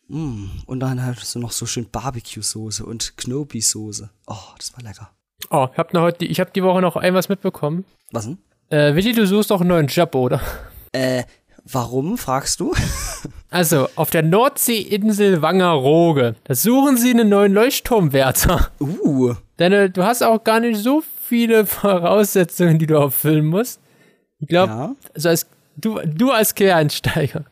[0.07, 4.09] Mm, und dann halt so noch so schön Barbecue-Soße und Knobi-Soße.
[4.27, 5.09] Oh, das war lecker.
[5.49, 7.85] Oh, ich hab, noch heute, ich hab die Woche noch ein was mitbekommen.
[8.11, 8.37] Was denn?
[8.69, 10.41] Äh, Willi, du suchst doch einen neuen Job, oder?
[10.91, 11.23] Äh,
[11.65, 12.73] warum, fragst du?
[13.49, 18.71] Also, auf der Nordseeinsel Wangerooge, da suchen sie einen neuen Leuchtturmwärter.
[18.79, 23.79] Uh, Denn äh, du hast auch gar nicht so viele Voraussetzungen, die du erfüllen musst.
[24.39, 24.95] Ich glaube, ja.
[25.13, 27.45] also als, du, du als Quereinsteiger.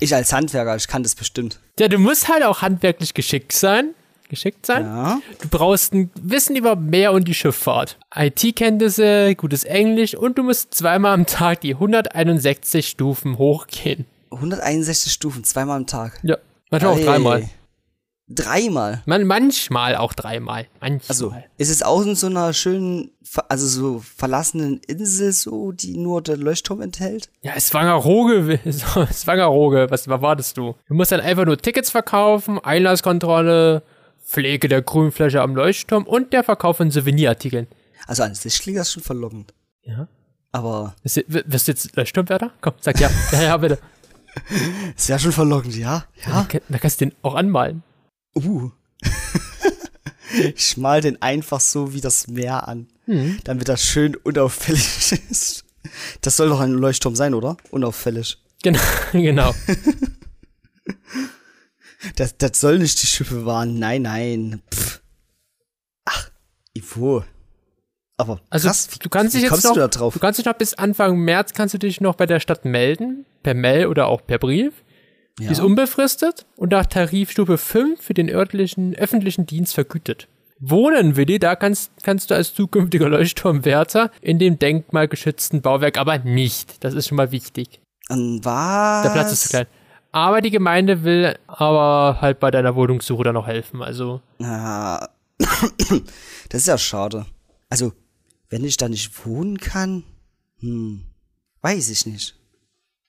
[0.00, 1.60] Ich als Handwerker, ich kann das bestimmt.
[1.78, 3.94] Ja, du musst halt auch handwerklich geschickt sein.
[4.28, 4.84] Geschickt sein.
[4.84, 5.20] Ja.
[5.42, 7.98] Du brauchst ein Wissen über Meer und die Schifffahrt.
[8.14, 14.06] IT-Kenntnisse, gutes Englisch und du musst zweimal am Tag die 161 Stufen hochgehen.
[14.30, 16.18] 161 Stufen, zweimal am Tag.
[16.22, 16.38] Ja.
[16.70, 17.04] Manchmal auch Ey.
[17.04, 17.48] dreimal.
[18.26, 19.02] Dreimal.
[19.04, 20.66] Man, manchmal auch dreimal.
[20.80, 21.08] Manchmal.
[21.08, 23.10] Also, ist es auch in so einer schönen,
[23.50, 27.28] also so verlassenen Insel so, die nur der Leuchtturm enthält?
[27.42, 30.74] Ja, es Wangerooge, es Wangerooge, was erwartest du?
[30.88, 33.82] Du musst dann einfach nur Tickets verkaufen, Einlasskontrolle,
[34.24, 37.66] Pflege der Grünfläche am Leuchtturm und der Verkauf von Souvenirartikeln.
[38.06, 39.52] Also an sich klingt das schon verlockend.
[39.82, 40.08] Ja.
[40.50, 42.52] Aber Wirst du, jetzt Leuchtturmwärter?
[42.62, 43.10] Komm, sag ja.
[43.32, 43.78] Ja, ja, bitte.
[44.96, 46.04] es wäre schon verlockend, ja?
[46.24, 46.46] Ja.
[46.50, 47.82] Da, da kannst du den auch anmalen.
[48.34, 48.70] Uh.
[50.54, 53.38] ich mal den einfach so wie das Meer an, Hm.
[53.44, 55.64] damit das schön unauffällig ist.
[56.22, 57.56] Das soll doch ein Leuchtturm sein, oder?
[57.70, 58.38] Unauffällig.
[58.64, 58.80] Genau,
[59.12, 59.54] genau.
[62.16, 63.78] Das, das soll nicht die Schiffe warnen.
[63.78, 64.62] Nein, nein.
[64.72, 65.02] Pff.
[66.06, 66.30] Ach,
[66.74, 67.24] Ivo.
[68.16, 70.14] Aber Also krass, wie, du kannst wie dich jetzt noch, du da drauf?
[70.14, 73.26] du kannst dich noch bis Anfang März kannst du dich noch bei der Stadt melden,
[73.42, 74.72] per Mail oder auch per Brief.
[75.38, 75.64] Die ist Ja.
[75.64, 80.28] unbefristet und nach Tarifstufe 5 für den örtlichen öffentlichen Dienst vergütet.
[80.60, 86.82] Wohnen, Willi, da kannst, kannst du als zukünftiger Leuchtturmwärter in dem denkmalgeschützten Bauwerk aber nicht.
[86.84, 87.80] Das ist schon mal wichtig.
[88.08, 89.02] An was?
[89.02, 89.66] Der Platz ist zu klein.
[90.12, 93.82] Aber die Gemeinde will aber halt bei deiner Wohnungssuche dann noch helfen.
[93.82, 95.08] Also, Ah,
[96.48, 97.26] das ist ja schade.
[97.68, 97.92] Also,
[98.48, 100.04] wenn ich da nicht wohnen kann,
[100.60, 101.02] hm,
[101.62, 102.36] weiß ich nicht.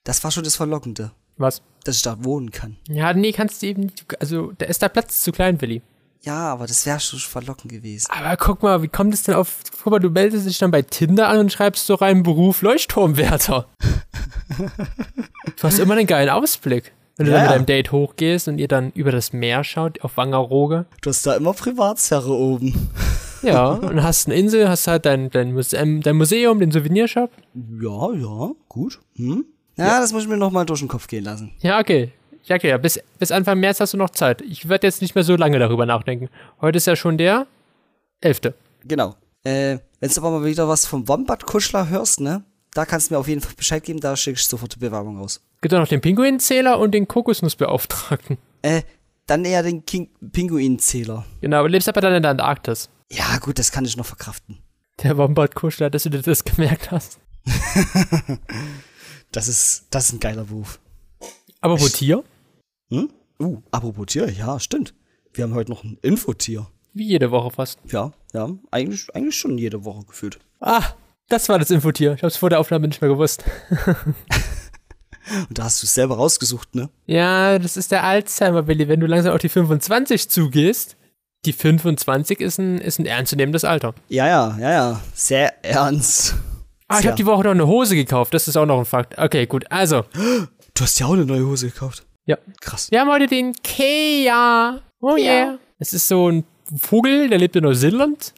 [0.02, 1.62] Das war schon das Verlockende, was?
[1.86, 2.76] dass ich da wohnen kann.
[2.88, 4.20] Ja, nee, kannst du eben nicht.
[4.20, 5.82] Also, da ist der Platz zu klein, Willi.
[6.22, 8.08] Ja, aber das wäre schon verlockend gewesen.
[8.10, 9.58] Aber guck mal, wie kommt es denn auf.
[9.82, 13.68] Guck mal, du meldest dich dann bei Tinder an und schreibst so rein Beruf Leuchtturmwärter.
[14.58, 16.92] du hast immer einen geilen Ausblick.
[17.16, 20.00] Wenn du Ja, dann mit deinem Date hochgehst und ihr dann über das Meer schaut,
[20.02, 20.86] auf Wangerooge.
[21.00, 22.90] Du hast da immer Privatsphäre oben.
[23.42, 27.30] Ja, und hast eine Insel, hast halt dein, dein, Museum, dein Museum, den Souvenirshop.
[27.54, 29.00] Ja, ja, gut.
[29.14, 29.46] Hm?
[29.76, 31.52] Ja, das muss ich mir noch mal durch den Kopf gehen lassen.
[31.60, 32.12] Ja, okay.
[32.44, 34.40] Ja, bis, bis Anfang März hast du noch Zeit.
[34.42, 36.28] Ich werde jetzt nicht mehr so lange darüber nachdenken.
[36.60, 37.46] Heute ist ja schon der
[38.20, 38.52] 11.
[38.84, 39.16] Genau.
[39.42, 42.44] Äh, wenn du aber mal wieder was vom Wombat-Kuschler hörst, ne?
[42.72, 45.18] Da kannst du mir auf jeden Fall Bescheid geben, da schicke ich sofort die Bewerbung
[45.18, 45.40] raus.
[45.60, 48.38] Gibt auch noch den Pinguinzähler und den Kokosnussbeauftragten.
[48.62, 48.82] Äh,
[49.26, 51.24] dann eher den King Pinguinzähler.
[51.40, 52.90] Genau, aber lebst aber dann in der Antarktis.
[53.10, 54.58] Ja, gut, das kann ich noch verkraften.
[55.02, 57.18] Der Wombat-Kuschler, dass du dir das gemerkt hast.
[59.36, 60.80] Das ist, das ist ein geiler Wurf.
[61.60, 62.24] Wo Tier?
[62.88, 63.10] Hm?
[63.38, 64.94] Uh, apropos Tier, ja, stimmt.
[65.34, 66.68] Wir haben heute noch ein Infotier.
[66.94, 67.78] Wie jede Woche fast.
[67.84, 70.38] Ja, ja, eigentlich, eigentlich schon jede Woche gefühlt.
[70.60, 70.82] Ah,
[71.28, 72.14] das war das Infotier.
[72.14, 73.44] Ich hab's vor der Aufnahme nicht mehr gewusst.
[75.50, 76.88] Und da hast du es selber rausgesucht, ne?
[77.04, 78.88] Ja, das ist der Alzheimer, Willi.
[78.88, 80.96] Wenn du langsam auf die 25 zugehst,
[81.44, 83.94] die 25 ist ein, ist ein ernstzunehmendes Alter.
[84.08, 85.00] Ja, ja, ja, ja.
[85.12, 86.36] Sehr ernst.
[86.88, 88.32] Ah, ich habe die Woche noch eine Hose gekauft.
[88.34, 89.18] Das ist auch noch ein Fakt.
[89.18, 89.64] Okay, gut.
[89.70, 90.04] Also,
[90.74, 92.04] Du hast ja auch eine neue Hose gekauft.
[92.26, 92.36] ja.
[92.60, 92.90] Krass.
[92.90, 94.80] Wir haben heute den Kea.
[95.00, 95.58] Oh yeah.
[95.78, 96.44] Es ist so ein
[96.76, 98.34] Vogel, der lebt in Neuseeland.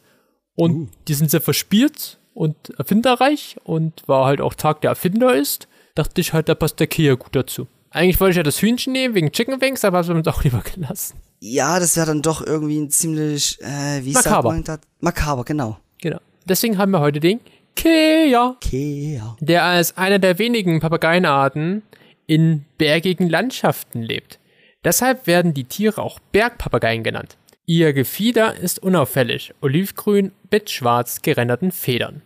[0.55, 0.87] Und Uh.
[1.07, 3.57] die sind sehr verspielt und erfinderreich.
[3.63, 7.15] Und war halt auch Tag der Erfinder ist, dachte ich halt, da passt der Kea
[7.15, 7.67] gut dazu.
[7.91, 10.43] Eigentlich wollte ich ja das Hühnchen nehmen wegen Chicken Wings, aber haben wir uns auch
[10.43, 11.17] lieber gelassen.
[11.41, 14.51] Ja, das wäre dann doch irgendwie ein ziemlich, äh, wie sagt Makaber.
[14.51, 14.79] man das?
[14.99, 15.77] Makaber, genau.
[16.01, 16.19] Genau.
[16.45, 17.39] Deswegen haben wir heute den
[17.79, 19.37] Kea, ja.
[19.39, 21.81] der als einer der wenigen Papageienarten
[22.27, 24.39] in bergigen Landschaften lebt.
[24.83, 27.37] Deshalb werden die Tiere auch Bergpapageien genannt.
[27.65, 32.21] Ihr Gefieder ist unauffällig, olivgrün mit schwarz gerenderten Federn.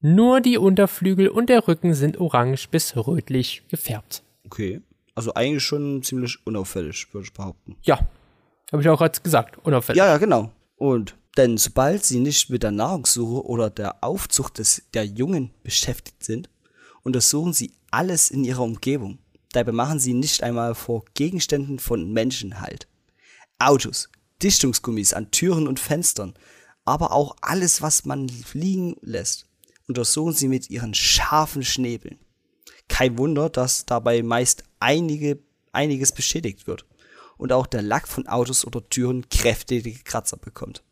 [0.00, 4.24] Nur die Unterflügel und der Rücken sind orange bis rötlich gefärbt.
[4.46, 4.80] Okay.
[5.14, 7.76] Also eigentlich schon ziemlich unauffällig, würde ich behaupten.
[7.82, 8.00] Ja,
[8.72, 9.98] habe ich auch gerade gesagt, unauffällig.
[9.98, 10.50] Ja, ja, genau.
[10.76, 16.22] Und denn sobald sie nicht mit der Nahrungssuche oder der Aufzucht des, der Jungen beschäftigt
[16.22, 16.50] sind,
[17.02, 19.18] untersuchen sie alles in ihrer Umgebung.
[19.52, 22.86] Dabei machen sie nicht einmal vor Gegenständen von Menschen halt.
[23.58, 24.08] Autos,
[24.42, 26.34] Dichtungsgummis an Türen und Fenstern,
[26.84, 29.46] aber auch alles, was man liegen lässt,
[29.88, 32.18] untersuchen sie mit ihren scharfen Schnäbeln.
[32.88, 35.38] Kein Wunder, dass dabei meist einige,
[35.72, 36.84] einiges beschädigt wird
[37.38, 40.82] und auch der Lack von Autos oder Türen kräftige Kratzer bekommt.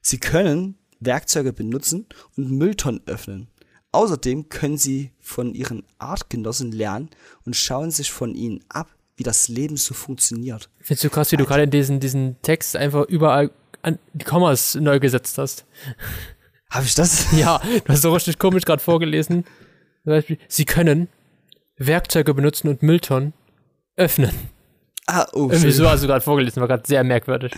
[0.00, 3.48] Sie können Werkzeuge benutzen und Mülltonnen öffnen.
[3.92, 7.10] Außerdem können sie von ihren Artgenossen lernen
[7.44, 10.70] und schauen sich von ihnen ab, wie das Leben so funktioniert.
[10.80, 13.50] Findest du krass, wie du gerade in diesen, diesen Text einfach überall
[13.82, 15.64] an die Kommas neu gesetzt hast?
[16.70, 17.32] Habe ich das?
[17.32, 19.44] Ja, du hast so richtig komisch gerade vorgelesen.
[20.04, 21.08] Zum Beispiel, sie können
[21.76, 23.32] Werkzeuge benutzen und Mülltonnen
[23.96, 24.30] öffnen.
[25.06, 25.72] Ah, oh, Irgendwie schön.
[25.72, 27.52] so hast du gerade vorgelesen, war gerade sehr merkwürdig.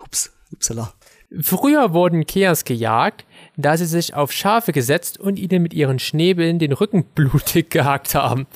[0.00, 0.92] Ups, upsala.
[1.40, 3.24] Früher wurden Keas gejagt,
[3.56, 8.14] da sie sich auf Schafe gesetzt und ihnen mit ihren Schnäbeln den Rücken blutig gehackt
[8.14, 8.46] haben,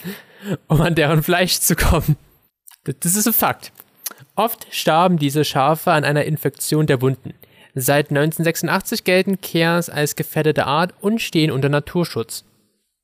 [0.69, 2.17] um an deren Fleisch zu kommen.
[2.85, 3.73] Das ist ein Fakt.
[4.35, 7.33] Oft starben diese Schafe an einer Infektion der Wunden.
[7.75, 12.45] Seit 1986 gelten Keas als gefährdete Art und stehen unter Naturschutz.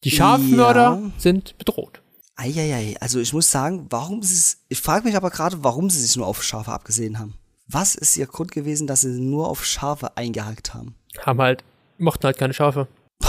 [0.04, 1.10] Die Schafmörder Ja.
[1.18, 2.00] sind bedroht.
[2.36, 4.58] Eieiei, also ich muss sagen, warum sie es.
[4.68, 7.34] Ich frage mich aber gerade, warum sie sich nur auf Schafe abgesehen haben.
[7.74, 10.94] Was ist ihr Grund gewesen, dass sie nur auf Schafe eingehakt haben?
[11.20, 11.64] Haben halt,
[11.96, 12.86] mochten halt keine Schafe.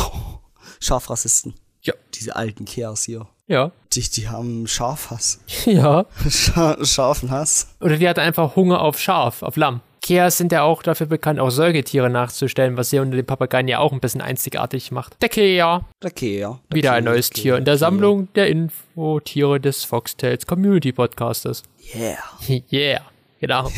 [0.82, 1.54] Schafrassisten.
[1.82, 1.94] Ja.
[2.14, 3.28] Diese alten Kerls hier.
[3.48, 3.72] Ja.
[3.94, 5.40] Die, die haben Schafhass.
[5.66, 6.06] Ja.
[6.30, 7.70] Scha Schafenhass.
[7.80, 9.80] Oder die hatte einfach Hunger auf Schaf, auf Lamm.
[10.02, 13.80] Keas sind ja auch dafür bekannt, auch Säugetiere nachzustellen, was sie unter den Papageien ja
[13.80, 15.16] auch ein bisschen einzigartig macht.
[15.22, 16.12] Der Kea, Der.
[16.12, 17.78] Der wieder ein neues der Tier in der.
[17.78, 21.64] Sammlung der Infotiere des Foxtails Community Podcasters.
[21.96, 22.18] Yeah.
[22.70, 23.02] Yeah,
[23.40, 23.72] genau.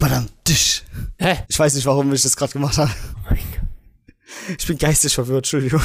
[0.00, 0.82] Badam, tisch.
[1.18, 1.44] Hä?
[1.48, 2.90] Ich weiß nicht, warum ich das gerade gemacht habe.
[3.16, 4.56] Oh mein Gott.
[4.58, 5.82] Ich bin geistig verwirrt, Entschuldigung.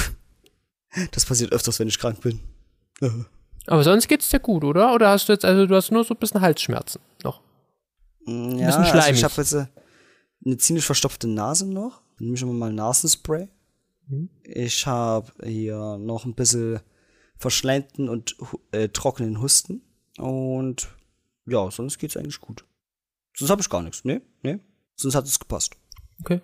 [1.11, 2.39] Das passiert öfters, wenn ich krank bin.
[3.67, 4.93] Aber sonst geht's dir gut, oder?
[4.93, 7.41] Oder hast du jetzt, also du hast nur so ein bisschen Halsschmerzen noch?
[8.25, 9.17] Mm, Ja, bisschen also schleimig.
[9.19, 9.65] ich habe jetzt äh,
[10.45, 12.01] eine ziemlich verstopfte Nase noch.
[12.17, 13.49] Dann nehme ich immer mal Nasenspray.
[14.07, 14.29] Mhm.
[14.43, 16.79] Ich habe hier noch ein bisschen
[17.37, 18.37] verschleimten und
[18.71, 19.81] äh, trockenen Husten.
[20.17, 20.87] Und
[21.45, 22.63] ja, sonst geht's eigentlich gut.
[23.35, 24.03] Sonst habe ich gar nichts.
[24.03, 24.59] Nee, nee.
[24.95, 25.75] Sonst hat es gepasst.
[26.21, 26.41] Okay.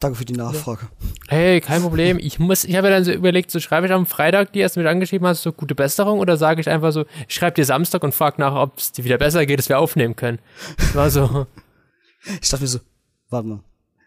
[0.00, 0.86] Danke für die Nachfrage.
[1.26, 2.18] Hey, kein Problem.
[2.20, 4.76] Ich muss, ich habe ja dann so überlegt, so schreibe ich am Freitag, die erst
[4.76, 8.04] mit angeschrieben hast, so gute Besserung, oder sage ich einfach so, ich schreibe dir Samstag
[8.04, 10.38] und frage nach, ob es dir wieder besser geht, dass wir aufnehmen können.
[10.76, 11.46] Das war so,
[12.40, 12.80] Ich dachte mir so,
[13.30, 13.60] warte mal,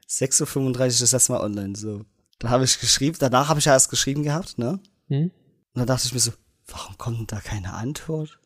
[0.10, 1.76] 6.35 Uhr ist das letzte Mal online.
[1.76, 2.06] So.
[2.40, 4.80] Dann habe ich geschrieben, danach habe ich ja erst geschrieben gehabt, ne?
[5.08, 5.32] Hm?
[5.74, 6.32] Und dann dachte ich mir so,
[6.68, 8.40] warum kommt denn da keine Antwort?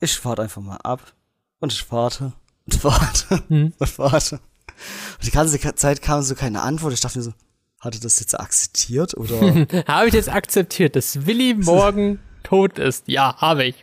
[0.00, 1.14] Ich warte einfach mal ab.
[1.60, 2.32] Und ich warte.
[2.70, 3.42] Und warte.
[3.48, 3.72] Hm.
[3.78, 4.36] Und warte.
[4.36, 6.92] Und die ganze Zeit kam so keine Antwort.
[6.92, 7.32] Ich dachte mir so,
[7.80, 9.40] hatte das jetzt akzeptiert oder?
[9.86, 13.04] habe ich jetzt akzeptiert, dass Willi morgen tot ist?
[13.08, 13.76] Ja, habe ich.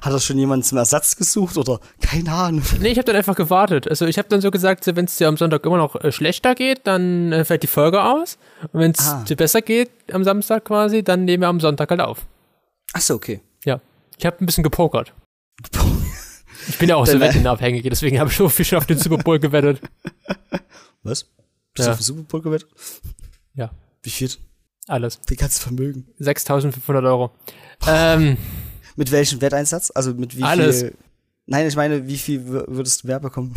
[0.00, 1.80] hat das schon jemand zum Ersatz gesucht oder?
[2.00, 2.62] Keine Ahnung.
[2.80, 3.88] Nee, ich habe dann einfach gewartet.
[3.88, 6.54] Also ich habe dann so gesagt, wenn es dir am Sonntag immer noch äh, schlechter
[6.54, 8.38] geht, dann äh, fällt die Folge aus.
[8.72, 9.24] Und wenn es Ah.
[9.28, 12.26] dir besser geht, am Samstag quasi, dann nehmen wir am Sonntag halt auf.
[12.94, 13.40] Ach so, okay.
[13.64, 13.80] Ja.
[14.16, 15.12] Ich habe ein bisschen gepokert.
[16.68, 19.18] Ich bin ja auch so wettenabhängig, deswegen habe ich so viel schon auf den Super
[19.18, 19.80] Bowl gewettet.
[21.02, 21.24] Was?
[21.24, 21.30] Bist
[21.74, 21.90] du Ja.
[21.92, 22.68] auf den Super Bowl gewettet?
[23.54, 23.70] Ja,
[24.02, 24.30] Wie viel?
[24.86, 25.20] alles.
[25.20, 26.06] Den ganzen Vermögen.
[26.18, 27.30] 6500 Euro.
[27.86, 28.36] Ähm,
[28.96, 29.92] Mit welchem Wetteinsatz?
[29.94, 30.80] Also mit wie Alles.
[30.80, 30.94] viel?
[31.46, 33.54] Nein, ich meine, wie viel wür- würdest du mehr bekommen?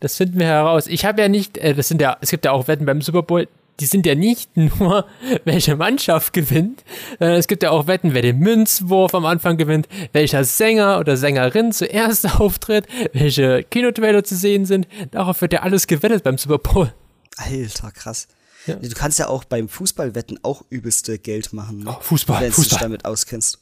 [0.00, 0.86] das finden wir heraus.
[0.86, 3.22] Ich habe ja nicht, äh, das sind ja, es gibt ja auch Wetten beim Super
[3.22, 3.48] Bowl,
[3.80, 5.06] die sind ja nicht nur,
[5.44, 6.84] welche Mannschaft gewinnt,
[7.18, 11.16] sondern es gibt ja auch Wetten, wer den Münzwurf am Anfang gewinnt, welcher Sänger oder
[11.16, 14.86] Sängerin zuerst auftritt, welche Kinotrailer zu sehen sind.
[15.10, 16.92] Darauf wird ja alles gewettet beim Super Bowl.
[17.36, 18.28] Alter, krass.
[18.66, 18.76] Ja.
[18.76, 21.80] Du kannst ja auch beim Fußballwetten auch übelste Geld machen.
[21.80, 21.90] Ne?
[21.90, 23.58] Oh, Fußball, Wenn du dich damit auskennst.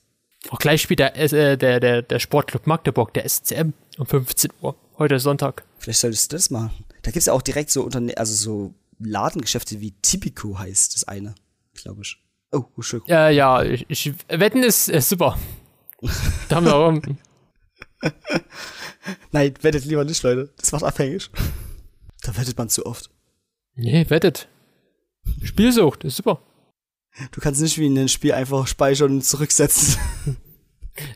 [0.51, 4.77] Auch gleich spielt der, äh, der, der, der Sportclub Magdeburg, der SCM, um 15 Uhr.
[4.98, 5.64] Heute ist Sonntag.
[5.79, 6.70] Vielleicht solltest du das machen.
[7.03, 11.35] Da gibt's ja auch direkt so Unterne also so Ladengeschäfte wie Tipico heißt das eine,
[11.75, 12.19] glaube ich.
[12.53, 13.03] Oh, schön.
[13.07, 15.38] Ja, ja, ich, ich, Wetten ist, ist super.
[16.49, 16.93] Da haben wir auch,
[19.31, 20.53] Nein, wettet lieber nicht, Leute.
[20.59, 21.31] Das macht abhängig.
[22.23, 23.11] Da wettet man zu oft.
[23.75, 24.49] nee, wettet.
[25.43, 26.43] Spielsucht, ist super.
[27.31, 29.99] Du kannst nicht wie in einem Spiel einfach speichern und zurücksetzen.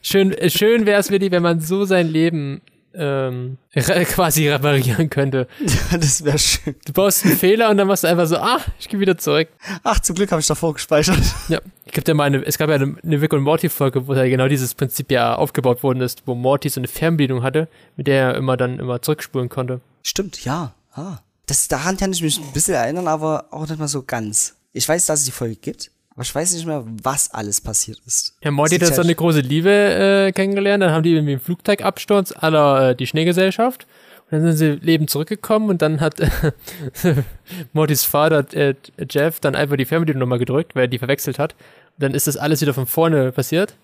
[0.02, 2.62] Schön, äh, schön wäre es, Willi, wenn man so sein Leben
[2.96, 5.46] ähm, quasi reparieren könnte.
[5.92, 6.74] das wäre schön.
[6.84, 9.48] Du baust einen Fehler und dann machst du einfach so, ah, ich gehe wieder zurück.
[9.82, 11.18] Ach, zum Glück habe ich davor gespeichert.
[11.48, 14.14] Ja, ich ja mal eine, es gab ja eine, eine Rick und Morty Folge, wo
[14.14, 18.08] da genau dieses Prinzip ja aufgebaut worden ist, wo Morty so eine Fernbedienung hatte, mit
[18.08, 19.80] der er immer dann immer zurückspulen konnte.
[20.02, 20.74] Stimmt, ja.
[20.92, 21.18] Ah.
[21.46, 24.56] Das, daran kann ich mich ein bisschen erinnern, aber auch nicht mal so ganz.
[24.72, 28.00] Ich weiß, dass es die Folge gibt, aber ich weiß nicht mehr, was alles passiert
[28.06, 28.34] ist.
[28.42, 32.34] Ja, Morty hat so eine große Liebe äh, kennengelernt, dann haben die irgendwie einen Flugzeugabsturz
[32.36, 33.86] aller äh, die Schneegesellschaft
[34.30, 36.16] dann sind sie lebend zurückgekommen und dann hat
[37.72, 38.74] Mortys Vater äh,
[39.08, 41.52] Jeff dann einfach die Fernbedienung gedrückt, weil er die verwechselt hat.
[41.52, 43.74] Und dann ist das alles wieder von vorne passiert.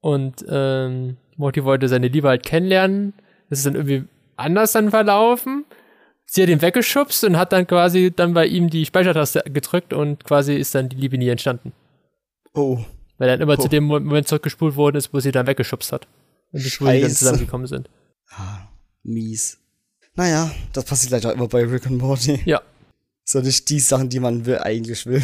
[0.00, 3.12] Und ähm, Morty wollte seine Liebe halt kennenlernen.
[3.50, 4.04] Das ist dann irgendwie
[4.36, 5.64] anders dann verlaufen.
[6.34, 10.24] Sie hat ihn weggeschubst und hat dann quasi dann bei ihm die Speichertaste gedrückt und
[10.24, 11.74] quasi ist dann die Liebe nie entstanden.
[12.54, 12.78] Oh.
[13.18, 13.62] Weil dann immer Oh.
[13.62, 16.08] zu dem Moment zurückgespult worden ist, wo sie dann weggeschubst hat.
[16.50, 17.90] Und wo sie dann zusammengekommen sind.
[18.30, 18.60] Ah,
[19.02, 19.58] mies.
[20.14, 22.40] Naja, das passiert leider immer bei Rick und Morty.
[22.46, 22.62] Ja.
[23.24, 25.22] So nicht die Sachen, die man will, eigentlich will.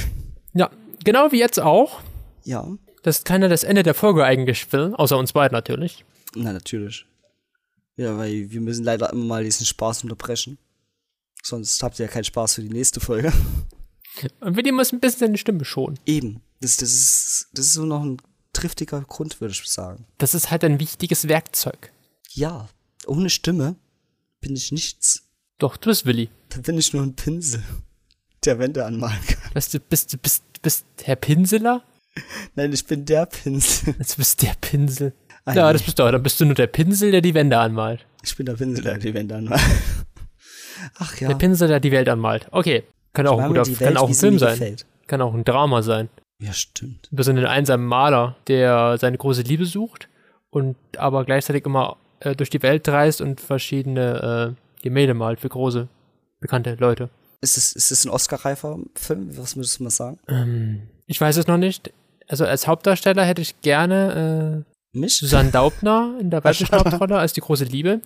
[0.53, 0.68] Ja,
[1.05, 2.03] genau wie jetzt auch.
[2.44, 2.68] Ja,
[3.03, 6.05] dass keiner das Ende der Folge eigentlich will, außer uns beiden natürlich.
[6.35, 7.07] na natürlich.
[7.97, 10.59] Ja, weil wir müssen leider immer mal diesen Spaß unterbrechen.
[11.42, 13.33] Sonst habt ihr ja keinen Spaß für die nächste Folge.
[14.40, 15.98] Und Willi muss ein bisschen seine Stimme schonen.
[16.07, 16.42] Eben.
[16.61, 18.16] Das, das, ist, das ist so noch ein
[18.53, 20.05] triftiger Grund, würde ich sagen.
[20.18, 21.92] Das ist halt ein wichtiges Werkzeug.
[22.33, 22.68] Ja,
[23.07, 23.77] ohne Stimme
[24.40, 25.22] bin ich nichts.
[25.59, 26.29] Doch, du bist Willi.
[26.51, 27.62] Dann bin ich nur ein Pinsel,
[28.44, 29.55] der Wände anmalen kann.
[29.55, 31.83] Weißt du, bist du bist, bist Herr Pinseler?
[32.55, 33.94] Nein, ich bin der Pinsel.
[33.98, 35.12] Jetzt bist der Pinsel.
[35.44, 36.11] Ah, ja, das bist du.
[36.11, 38.05] Dann bist du nur der Pinsel, der die Wände anmalt.
[38.22, 39.62] Ich bin der Pinsel, der die Wände anmalt.
[40.98, 41.29] Ach ja.
[41.29, 42.46] Der Pinsel, der die Welt anmalt.
[42.51, 42.85] Okay.
[43.12, 44.53] Kann auch, ein guter, die kann Welt, auch ein Film sein.
[44.53, 44.87] gefällt.
[45.07, 46.09] Kann auch ein Drama sein.
[46.40, 47.09] Ja, stimmt.
[47.11, 50.09] Du bist ein einsamer Maler, der seine große Liebe sucht
[50.51, 55.48] und aber gleichzeitig immer äh, durch die Welt reist und verschiedene äh, Gemälde malt für
[55.48, 55.88] große,
[56.40, 57.11] bekannte Leute.
[57.40, 59.37] Ist es, ist es ein Oscar-reifer Film?
[59.37, 60.18] Was würdest du mal sagen?
[60.29, 61.92] Ähm, ich weiß es noch nicht.
[62.29, 65.16] Also als Hauptdarsteller hätte ich gerne äh, Mich?
[65.16, 68.01] Susanne Daubner in der weiblichen Hauptrolle als die große Liebe.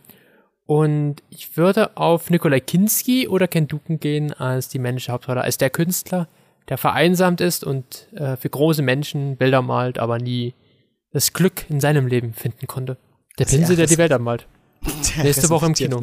[0.73, 5.59] Und ich würde auf Nikolai Kinski oder Ken Duken gehen als die männliche Hauptrolle, als
[5.59, 6.29] der Künstler,
[6.71, 10.55] der vereinsamt ist und äh, für große Menschen Bilder malt, aber nie
[11.13, 12.97] das Glück in seinem Leben finden konnte.
[13.39, 14.47] Der Also Pinsel, er der die Welt anmalt.
[15.23, 16.03] Nächste Woche im Kino.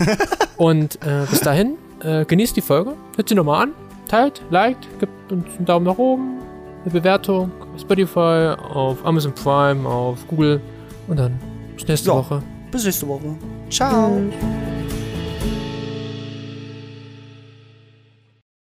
[0.58, 3.72] Und äh, bis dahin, äh, genießt die Folge, hört sie nochmal an,
[4.08, 6.38] teilt, liked, gibt uns einen Daumen nach oben,
[6.82, 10.60] eine Bewertung auf Spotify, auf Amazon Prime, auf Google
[11.08, 11.40] und dann
[11.76, 12.16] bis nächste Ja.
[12.16, 12.42] Woche.
[12.70, 13.36] Bis nächste Woche.
[13.72, 14.61] 唱。